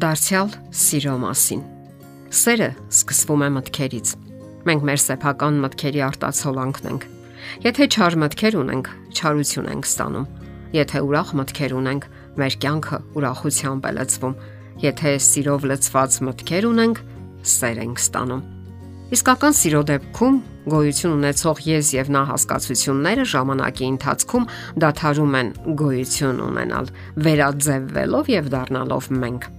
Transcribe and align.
Դարձյալ 0.00 0.52
սիրո 0.80 1.14
մասին։ 1.20 1.62
Սերը 2.32 2.68
սկսվում 2.88 3.42
է 3.44 3.48
մտքերից։ 3.56 4.12
Մենք 4.68 4.86
մեր 4.88 5.00
սեփական 5.02 5.58
մտքերի 5.64 6.00
արտացոլանքն 6.06 6.88
ենք։ 6.90 7.04
Եթե 7.66 7.88
չար 7.90 8.16
մտքեր 8.22 8.56
ունենք, 8.60 8.88
չարություն 9.12 9.68
ենք 9.74 9.90
ստանում։ 9.90 10.24
Եթե 10.78 11.02
ուրախ 11.10 11.34
մտքեր 11.40 11.74
ունենք, 11.80 12.08
մեր 12.40 12.56
կյանքը 12.64 13.00
ուրախությամբ 13.20 13.90
է 13.90 13.92
լցվում։ 13.98 14.38
Եթե 14.86 15.14
սիրով 15.26 15.68
լցված 15.68 16.18
մտքեր 16.30 16.70
ունենք, 16.70 17.04
սեր 17.60 17.84
ենք 17.84 18.02
ստանում։ 18.06 18.42
Իսկական 19.10 19.54
սիրո 19.60 19.80
դեպքում 19.90 20.42
գոյություն 20.70 21.16
ունեցող 21.18 21.64
ես 21.66 21.94
եւ 21.98 22.12
նա 22.14 22.26
հասկացությունները 22.30 23.24
ժամանակի 23.36 23.88
ընթացքում 23.90 24.50
դադարում 24.86 25.40
են 25.40 25.54
գոյություն 25.82 26.44
ունենալ, 26.46 26.92
վերաձևվելով 27.26 28.36
եւ 28.38 28.54
դառնալով 28.54 29.10
մենք 29.24 29.50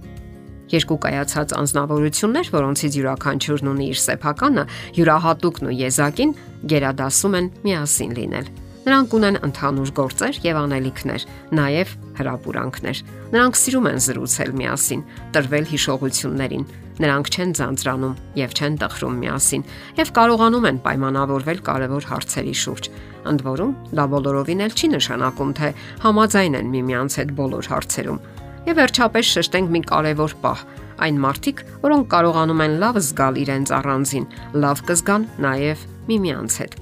երկու 0.72 0.98
կայացած 1.02 1.54
անznավորություններ, 1.58 2.50
որոնցից 2.54 2.98
յուրաքանչյուրն 3.02 3.70
ունի 3.72 3.86
իր 3.92 4.02
սեփականը, 4.02 4.64
յուրահատուկն 4.98 5.68
ու 5.68 5.76
եզակին 5.82 6.34
գերադասում 6.72 7.38
են 7.42 7.48
միասին 7.66 8.12
լինել։ 8.22 8.52
Նրանք 8.82 9.12
ունեն 9.14 9.36
ընդհանուր 9.46 9.90
գործեր 9.94 10.38
եւ 10.42 10.56
անելիքներ, 10.58 11.24
նաեւ 11.54 11.90
հրապուրանքներ։ 12.18 13.02
Նրանք 13.30 13.58
սիրում 13.62 13.86
են 13.92 14.00
զրուցել 14.06 14.50
միասին, 14.58 15.04
տրվել 15.36 15.68
հիշողություններին։ 15.70 16.64
Նրանք 17.02 17.30
չեն 17.32 17.54
ձանձրանում 17.58 18.18
եւ 18.42 18.56
չեն 18.58 18.74
տխրում 18.82 19.16
միասին 19.22 19.64
եւ 20.02 20.12
կարողանում 20.18 20.66
են 20.72 20.82
պայմանավորվել 20.82 21.62
կարևոր 21.70 22.08
հարցերի 22.10 22.54
շուրջ։ 22.62 22.90
Ընդ 23.32 23.44
որում, 23.46 23.72
դա 23.96 24.04
բոլորովին 24.12 24.62
էլ 24.66 24.76
չի 24.76 24.88
նշանակում, 24.98 25.52
թե 25.62 25.72
համաձայն 26.02 26.58
են 26.58 26.72
միմյանց 26.74 27.18
հետ 27.22 27.34
բոլոր 27.38 27.70
հարցերում 27.72 28.22
Եվ 28.62 28.76
վերջապես 28.78 29.30
շեշտենք 29.34 29.70
մի 29.74 29.80
կարևոր 29.90 30.32
պահ։ 30.42 30.60
Այն 31.02 31.16
մարդիկ, 31.18 31.60
որոնք 31.82 32.04
կարողանում 32.12 32.60
են 32.62 32.74
լավ 32.78 32.98
զգալ 33.02 33.38
իրենց 33.42 33.72
առանձին, 33.74 34.26
լավ 34.62 34.82
կզգան 34.86 35.24
նաև 35.42 35.80
միմյանց 36.10 36.58
հետ։ 36.62 36.76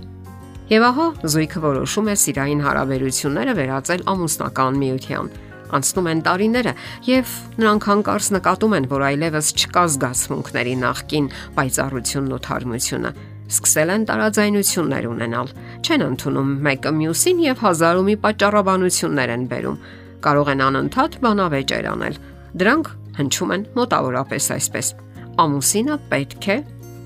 Եվ 0.71 0.85
ահա 0.91 1.07
զույգը 1.35 1.63
որոշում 1.65 2.11
է 2.13 2.17
սիրային 2.21 2.61
հարաբերությունները 2.67 3.55
վերածել 3.61 4.05
ամուսնական 4.13 4.77
միության։ 4.83 5.31
Անցնում 5.71 6.11
են 6.11 6.21
տարիները 6.27 6.75
եւ 7.09 7.33
նրանք 7.63 7.89
հանկարծ 7.91 8.29
նկատում 8.37 8.77
են, 8.77 8.89
որ 8.91 9.05
այլևս 9.09 9.51
չկա 9.57 9.85
զգացմունքների 9.95 10.75
նախքին 10.85 11.31
պայծառությունն 11.57 12.35
ու 12.37 12.43
թարմությունը 12.45 13.13
սկսել 13.51 13.91
են 13.95 14.05
տարաձայնություններ 14.11 15.07
ունենալ։ 15.11 15.49
Չեն 15.83 16.05
ընդունում 16.07 16.51
մեկը 16.67 16.93
մյուսին 17.01 17.41
եւ 17.49 17.65
հազարու 17.67 18.05
մի 18.11 18.15
պատճառաբանություններ 18.27 19.33
են 19.35 19.47
բերում 19.51 19.81
կարող 20.25 20.51
են 20.55 20.65
անընդհատ 20.67 21.17
բանավեճեր 21.25 21.89
անել։ 21.91 22.19
Դրանք 22.61 22.91
հնչում 23.21 23.55
են 23.57 23.65
մոտավորապես 23.79 24.51
այսպես. 24.57 24.93
Ամուսինը 25.41 25.97
պետք 26.11 26.49
է, 26.51 26.59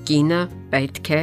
կինը 0.09 0.41
պետք 0.73 1.11
է, 1.15 1.21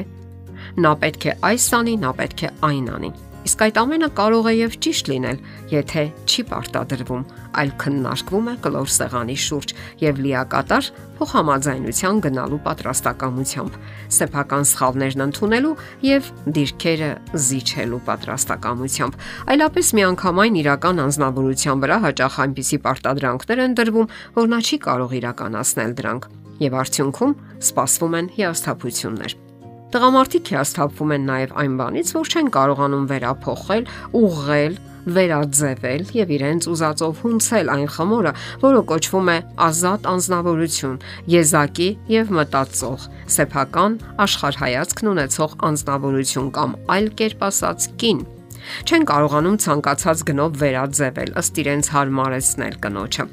նա 0.83 0.93
պետք 1.03 1.29
է 1.29 1.37
այս 1.51 1.69
անի, 1.79 1.95
նա 2.03 2.13
պետք 2.23 2.47
է 2.47 2.51
այն 2.69 2.89
անի։ 2.97 3.11
Իսկ 3.43 3.63
այդ 3.67 3.79
ամենը 3.81 4.09
կարող 4.15 4.47
է 4.47 4.53
եւ 4.55 4.75
ճիշտ 4.85 5.09
լինել, 5.11 5.39
եթե 5.73 6.03
չի 6.31 6.43
պարտադրվում, 6.47 7.23
այլ 7.59 7.73
քննարկվում 7.83 8.51
է 8.53 8.55
կլոր 8.63 8.93
սեղանի 8.97 9.37
շուրջ 9.43 9.75
եւ 10.03 10.21
լիակատար 10.27 10.91
փոխհամաձայնության 11.19 12.21
գնալու 12.27 12.61
պատրաստակամությամբ, 12.69 13.79
սեփական 14.19 14.67
սխալներն 14.73 15.25
ընդունելու 15.27 15.75
եւ 16.07 16.31
դիրքերը 16.59 17.11
զիջելու 17.51 18.03
պատրաստակամությամբ։ 18.09 19.21
Այլապես 19.53 19.93
միանգամայն 19.99 20.59
իրական 20.63 21.05
անznավորության 21.07 21.83
վրա 21.83 21.99
հաճախ 22.07 22.43
այնպիսի 22.47 22.83
պարտադրանքներ 22.87 23.65
են 23.67 23.79
դրվում, 23.83 24.13
որ 24.39 24.53
նա 24.55 24.61
չի 24.63 24.83
կարող 24.87 25.17
իրականացնել 25.23 25.97
դրանք 26.03 26.29
եւ 26.63 26.77
արդյունքում 26.83 27.39
սպասվում 27.73 28.21
են 28.23 28.37
հիասթափություններ։ 28.39 29.52
Տղամարդիկ 29.93 30.51
հիասթափվում 30.53 31.11
են 31.13 31.25
նաև 31.29 31.51
այն 31.61 31.73
բանից, 31.77 32.11
որ 32.17 32.29
չեն 32.33 32.47
կարողանում 32.55 33.03
վերափոխել, 33.11 33.83
ուղղել, 34.23 34.77
վերաձևել 35.17 36.05
եւ 36.17 36.33
իրենց 36.37 36.69
ուզածով 36.73 37.21
հունցել 37.27 37.73
այն 37.75 37.91
խմորը, 37.93 38.33
որը 38.63 38.81
կոչվում 38.93 39.29
է 39.33 39.37
ազատ 39.67 40.09
անznավորություն, 40.13 40.97
եզակի 41.35 41.91
եւ 42.15 42.33
մտածող, 42.39 43.07
սեփական 43.37 43.99
աշխարհայացքն 44.25 45.13
ունեցող 45.13 45.57
անznավորություն 45.69 46.51
կամ 46.57 46.75
այլ 46.97 47.13
կերպ 47.21 47.47
ասած 47.53 47.91
կին 48.01 48.25
չեն 48.89 49.07
կարողանում 49.13 49.61
ցանկացած 49.67 50.27
գնով 50.33 50.59
վերաձևել 50.63 51.37
ըստ 51.43 51.63
իրենց 51.67 51.95
հարմարեցնել 51.99 52.77
կնոջը։ 52.87 53.31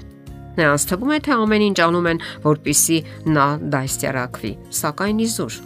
Նրանց 0.60 0.86
թվում 0.90 1.12
է 1.16 1.20
թե 1.30 1.36
ամեն 1.40 1.68
ինչ 1.70 1.80
անում 1.86 2.08
են, 2.10 2.24
որpիսի 2.50 3.04
նա 3.38 3.50
դաստիարակվի, 3.78 4.56
սակայն 4.80 5.28
իզուր 5.30 5.60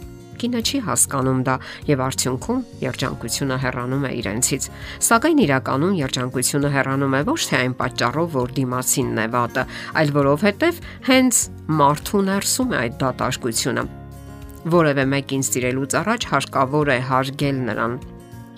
Կինը 0.44 0.60
չի 0.60 0.78
հասկանում 0.84 1.38
դա 1.46 1.52
եւ 1.88 2.00
արդյունքում 2.04 2.58
երջանկությունը 2.84 3.56
հեռանում 3.62 4.02
է 4.04 4.08
իրենցից։ 4.20 4.64
Սակայն 5.06 5.38
իրականում 5.44 5.94
երջանկությունը 5.96 6.70
հեռանում 6.74 7.14
է 7.16 7.20
ոչ 7.28 7.38
թե 7.48 7.60
այն 7.64 7.74
պատճառով, 7.78 8.26
որ 8.34 8.52
դիմացինն 8.58 9.22
է 9.24 9.26
վատը, 9.34 9.64
այլ 10.04 10.12
որովհետեւ 10.20 10.82
հենց 11.08 11.38
մարդու 11.80 12.20
ներսում 12.28 12.74
է 12.74 12.76
այդ 12.84 12.98
դատարկությունը։ 13.04 13.84
Որևէ 14.74 15.04
մեկին 15.14 15.46
սիրելուց 15.48 15.96
առաջ 16.04 16.26
հարկավոր 16.34 16.92
է 16.92 16.98
հարգել 17.08 17.62
նրան 17.68 17.96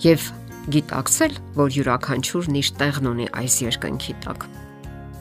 եւ 0.06 0.26
գիտակցել, 0.74 1.38
որ 1.54 1.68
յուրաքանչյուրն 1.76 2.58
իր 2.62 2.72
տեղն 2.82 3.10
ունի 3.14 3.28
այս 3.46 3.60
երկնքի 3.62 4.16
տակ։ 4.26 4.48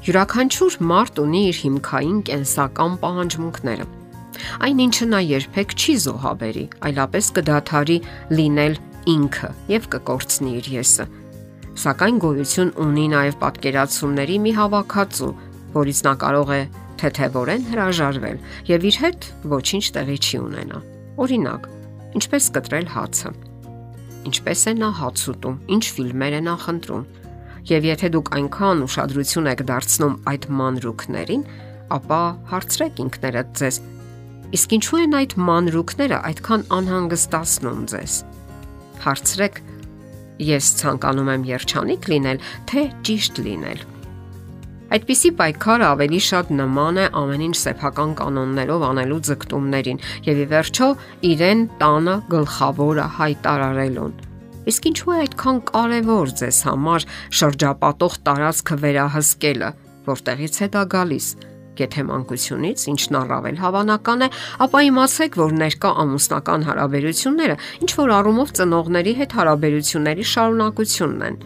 Յուրաքանչյուր 0.06 0.80
մարդ 0.94 1.22
ունի 1.26 1.44
իր 1.52 1.62
հիմքային 1.66 2.20
կենսական 2.30 2.98
պահանջմունքները 3.06 3.88
Այն 4.66 4.82
ինչը 4.86 5.06
նա 5.12 5.20
երբեք 5.26 5.76
չի 5.76 5.96
զոհաբերի, 6.06 6.66
այլապես 6.90 7.30
կդադարի 7.38 7.98
լինել 8.40 8.78
ինքը 9.16 9.50
եւ 9.72 9.88
կկորցնի 9.96 10.52
իր 10.60 10.70
եսը։ 10.76 11.06
Սակայն 11.76 12.20
գոյություն 12.24 12.72
ունի 12.86 13.06
նաև 13.12 13.38
պատկերացումների 13.42 14.38
մի 14.46 14.52
հավաքածու, 14.56 15.32
որից 15.76 16.00
նա 16.06 16.14
կարող 16.24 16.52
է 16.56 16.62
թեթևորեն 17.02 17.66
հրաժարվել 17.72 18.38
եւ 18.70 18.86
իր 18.90 19.00
հետ 19.04 19.28
ոչինչ 19.52 19.84
տեղի 19.98 20.18
չի 20.26 20.40
ունենա։ 20.46 20.80
Օրինակ, 21.26 21.68
ինչպես 22.20 22.48
կտրել 22.56 22.88
հացը։ 22.96 23.32
Ինչպես 24.26 24.62
է 24.66 24.74
նա 24.80 24.90
հաց 25.00 25.26
ուտում, 25.36 25.58
ինչ 25.76 25.84
ֆիլմեր 25.96 26.36
է 26.36 26.42
նա 26.46 26.56
խնդրում։ 26.64 27.04
Եվ 27.66 27.86
եթե 27.92 28.10
դուք 28.16 28.32
այնքան 28.40 28.82
ուշադրություն 28.86 29.50
եք 29.52 29.62
դարձնում 29.70 30.16
այդ 30.32 30.48
մանրուքներին, 30.60 31.44
ապա 31.96 32.22
հարցրեք 32.52 33.02
ինքներդ 33.06 33.52
ձեզ, 33.60 33.78
Իսկ 34.54 34.76
ինչու 34.78 35.00
են 35.02 35.16
այդ 35.20 35.34
մանրուքները 35.50 36.20
այդքան 36.30 36.64
անհանգստացնում 36.78 37.82
ձեզ։ 37.92 38.14
Հարցրեք, 39.06 39.58
ես 40.46 40.70
ցանկանում 40.82 41.32
եմ 41.34 41.44
երջանիկ 41.50 42.08
լինել, 42.12 42.42
թե 42.70 42.84
ճիշտ 43.08 43.42
լինել։ 43.46 43.84
Այդպիսի 44.96 45.30
պայքարը 45.40 45.86
ավելի 45.86 46.20
շատ 46.22 46.52
նման 46.56 47.00
է 47.02 47.06
ամեն 47.20 47.44
ինչ 47.46 47.56
սեփական 47.58 48.12
կանոններով 48.20 48.84
անելու 48.86 49.18
ձգտումներին 49.30 50.02
եւ 50.28 50.42
ի 50.44 50.46
վերջո 50.52 50.90
իրեն 51.30 51.64
տանը 51.82 52.16
գլխավորը 52.36 53.08
հայտարարելուն։ 53.18 54.14
Իսկ 54.70 54.88
ինչու 54.92 55.16
է 55.16 55.18
այդքան 55.26 55.60
կարևոր 55.72 56.32
ձեզ 56.42 56.60
համար 56.70 57.08
շրջապատող 57.40 58.14
տարածքը 58.30 58.78
վերահսկելը, 58.86 59.70
որտեղից 60.06 60.56
է 60.62 60.70
դա 60.76 60.86
գալիս։ 60.96 61.28
Եթե 61.76 62.04
մանկությունից, 62.08 62.84
ինչն 62.92 63.18
առավել 63.20 63.58
հավանական 63.60 64.26
է, 64.26 64.28
ապա 64.64 64.80
իմացեք, 64.88 65.34
որ 65.42 65.56
ներկա 65.60 65.90
ամուսնական 66.04 66.62
հարաբերությունները 66.70 67.56
ինչ 67.84 67.90
որ 68.00 68.14
առումով 68.16 68.54
ծնողների 68.60 69.14
հետ 69.20 69.36
հարաբերությունների 69.40 70.26
շարունակությունն 70.32 71.26
են։ 71.28 71.40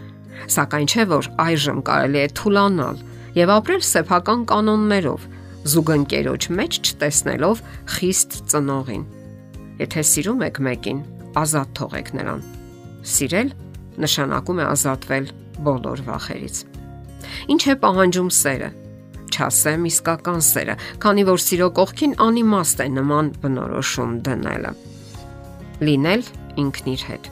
Սակայն 0.54 0.86
չէ 0.90 1.06
որ 1.10 1.28
այժմ 1.44 1.80
կարելի 1.90 2.20
է 2.20 2.28
թուլանալ 2.40 3.00
եւ 3.40 3.52
ապրել 3.56 3.82
սեփական 3.90 4.44
կանոններով, 4.50 5.26
զուգընկերոջ 5.70 6.46
մեջ 6.60 6.78
չտեսնելով 6.80 7.64
խիստ 7.94 8.38
ծնողին։ 8.54 9.04
Եթե 9.80 10.04
սիրում 10.10 10.44
եք 10.46 10.60
մեկին, 10.66 11.00
ազատ 11.40 11.74
թողեք 11.78 12.12
նրան։ 12.20 12.40
Սիրել 13.10 13.50
նշանակում 14.04 14.60
է 14.60 14.66
ազատվել 14.70 15.26
բոլոր 15.66 16.04
վախերից։ 16.08 16.62
Ինչ 17.54 17.62
է 17.70 17.74
պահանջում 17.84 18.30
սերը 18.40 18.70
չասեմ 19.40 19.88
իսկական 19.88 20.42
սերը, 20.44 20.76
քանի 21.00 21.24
որ 21.30 21.40
սիրո 21.40 21.68
կողքին 21.80 22.14
անիմաստ 22.28 22.82
է 22.84 22.88
նման 23.00 23.30
բնորոշում 23.40 24.12
դնելը։ 24.26 24.72
Լինել 25.80 26.24
ինքն 26.60 26.90
իր 26.92 27.04
հետ։ 27.08 27.30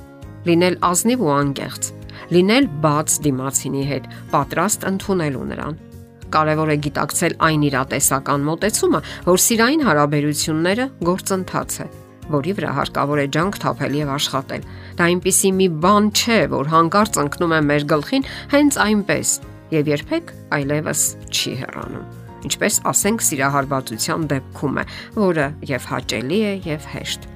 Լինել 0.48 0.78
ազնիվ 0.88 1.24
ու 1.26 1.32
անկեղծ։ 1.34 1.90
Լինել 2.32 2.66
բաց 2.84 3.16
դիմացինի 3.28 3.84
հետ, 3.88 4.08
պատրաստ 4.32 4.86
ընդունելու 4.88 5.44
նրան։ 5.52 5.76
Կարևոր 6.32 6.72
է 6.72 6.76
գիտակցել 6.84 7.34
այն 7.48 7.62
իրատեսական 7.68 8.42
մոտեցումը, 8.48 9.00
որ 9.28 9.42
սիրային 9.44 9.84
հարաբերությունները 9.88 10.86
գործընթաց 11.08 11.76
է, 11.84 11.86
որի 12.34 12.54
վրա 12.58 12.72
հարկավոր 12.78 13.22
է 13.22 13.26
ջանք 13.36 13.60
թափել 13.64 13.96
եւ 13.98 14.10
աշխատել։ 14.16 14.66
Դա 14.98 15.08
այնպիսի 15.08 15.52
մի 15.60 15.68
բան 15.84 16.10
չէ, 16.12 16.40
որ 16.52 16.72
հանկարծ 16.74 17.20
ընկնում 17.24 17.54
է 17.58 17.60
մեր 17.68 17.86
գլխին 17.92 18.28
հենց 18.52 18.80
այնպես, 18.88 19.32
եւ 19.74 19.92
երբեք 19.94 20.32
այլևս 20.58 21.04
չի 21.28 21.52
հեռանում։ 21.64 22.08
ինչպես 22.48 22.74
ասենք 22.86 23.24
սիրահարվածության 23.26 24.26
դեպքում 24.32 24.76
է, 24.78 24.84
որը 25.18 25.46
եւ 25.68 25.88
հաճելի 25.92 26.38
է 26.48 26.52
եւ 26.68 26.86
հեշտ։ 26.92 27.26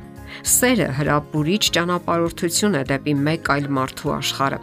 Սերը 0.53 0.87
հրապուրիչ 0.99 1.63
ճանապարհորդություն 1.77 2.79
է 2.79 2.83
դեպի 2.93 3.15
մեկ 3.27 3.51
այլ 3.55 3.67
մարդու 3.79 4.15
աշխարհը։ 4.17 4.61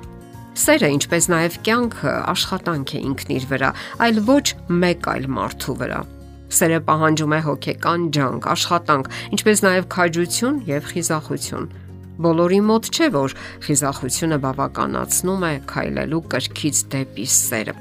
Սերը, 0.59 0.87
ինչպես 0.97 1.27
նաև 1.31 1.57
կյանքը, 1.67 2.13
աշխատանք 2.33 2.93
է 2.95 3.01
ինքն 3.09 3.35
իր 3.35 3.45
վրա, 3.51 3.69
այլ 4.05 4.17
ոչ 4.27 4.45
մեկ 4.83 5.11
այլ 5.13 5.27
մարդու 5.39 5.75
վրա։ 5.79 5.99
Սերը 6.49 6.79
պահանջում 6.89 7.35
է 7.37 7.39
հոգեկան 7.45 8.07
ջանք, 8.17 8.47
աշխատանք, 8.55 9.09
ինչպես 9.37 9.63
նաև 9.69 9.87
քաջություն 9.93 10.57
եւ 10.67 10.89
խիզախություն։ 10.89 11.69
Բոլորի 12.19 12.63
մոտ 12.67 12.89
չէ, 12.91 13.11
որ 13.15 13.35
խիզախությունը 13.65 14.39
բավականացնում 14.43 15.45
է 15.49 15.53
քայլելու 15.69 16.25
կրքից 16.33 16.81
դեպի 16.95 17.27
սերը 17.35 17.75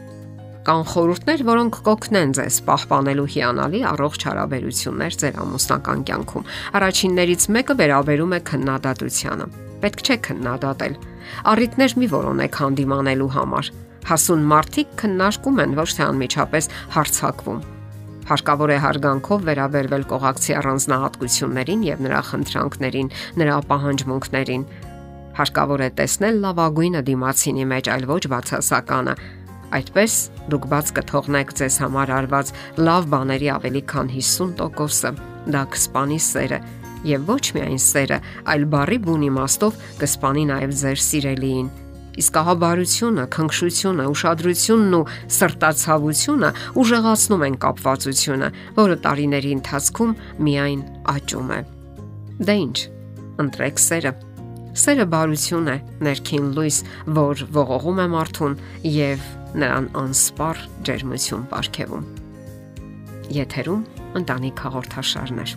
կան 0.68 0.82
խորհուրդներ, 0.84 1.42
որոնք 1.48 1.76
կօգնեն 1.86 2.32
ձեզ 2.36 2.56
պահպանելու 2.66 3.24
հիանալի 3.34 3.78
առողջ 3.88 4.26
հարաբերություններ 4.28 5.16
ձեր 5.22 5.38
ամուսնական 5.44 6.02
կյանքում։ 6.10 6.50
Առաջիններից 6.80 7.46
մեկը 7.56 7.76
վերաբերում 7.78 8.36
է 8.36 8.40
քննադատությանը։ 8.50 9.48
Պետք 9.86 10.04
չէ 10.04 10.18
քննադատել։ 10.28 11.00
Առիթներ 11.54 11.96
մի 12.02 12.10
որոնեք 12.18 12.60
հանդիմանելու 12.60 13.32
համար։ 13.38 13.72
Հասուն 14.12 14.46
մարդիկ 14.52 14.94
քննարկում 15.00 15.64
են 15.64 15.74
ոչ 15.80 15.90
թե 15.96 16.06
անմիջապես 16.10 16.72
հարցակվում։ 16.98 17.66
Հարկավոր 18.28 18.70
է 18.74 18.78
հարգանքով 18.84 19.44
վերաբերվել 19.48 20.04
կողակցի 20.12 20.54
առանձնահատկություններին 20.58 21.84
եւ 21.88 22.02
նրա 22.04 22.20
խնդրանքներին, 22.28 23.10
նրա 23.40 23.56
պահանջմունքներին։ 23.72 24.66
Հարկավոր 25.38 25.84
է 25.86 25.90
տեսնել 25.98 26.40
լավագույնը 26.44 27.02
դիմացինի 27.08 27.68
մեջ, 27.72 27.90
այլ 27.94 28.08
ոչ 28.12 28.22
բացասականը, 28.34 29.14
Այդպես 29.68 30.12
դուք 30.48 30.66
բաց 30.72 30.90
կթողնեք 30.96 31.50
ձեզ 31.58 31.74
համար 31.82 32.12
արված 32.18 32.52
լավ 32.88 33.08
բաների 33.12 33.50
ավելի 33.52 33.82
քան 33.92 34.12
50%-ը։ 34.14 35.10
Դա 35.52 35.64
կսպանի 35.74 36.20
սերը 36.24 36.60
եւ 37.08 37.28
ոչ 37.28 37.44
միայն 37.56 37.82
սերը, 37.84 38.18
այլ 38.52 38.64
բարի 38.72 38.98
բուն 39.04 39.28
իմաստով 39.28 39.84
կսպանի 40.00 40.44
նաեւ 40.52 40.72
ձեր 40.80 41.04
սիրելիին։ 41.08 41.68
Իսկ 42.18 42.38
ահաբարությունը, 42.42 43.24
քնքշությունը, 43.34 44.06
ուշադրությունն 44.12 44.94
ու 44.98 45.02
սրտացավությունը 45.38 46.50
ուժեղացնում 46.82 47.44
են 47.48 47.58
կապվածությունը, 47.64 48.48
որը 48.78 48.96
տարիների 49.06 49.52
ընթացքում 49.58 50.16
միայն 50.48 50.80
աճում 51.14 51.52
է։ 51.58 51.60
Դե 52.48 52.56
ինչ, 52.64 52.78
ընտրեք 53.44 53.84
սերը 53.88 54.12
Սերը 54.78 55.08
բարություն 55.10 55.70
է, 55.72 55.74
ներքին 56.06 56.50
լույս, 56.54 56.76
որ 57.16 57.40
ողողում 57.56 57.98
է 57.98 58.04
մարդուն 58.12 58.54
եւ 58.94 59.24
նրան 59.58 59.88
անսպար 60.04 60.62
ջերմություն 60.86 61.42
ապարգևում։ 61.48 62.06
Եթերում 63.40 63.82
ընտանիք 64.22 64.64
հաղորդաշարներ։ 64.68 65.56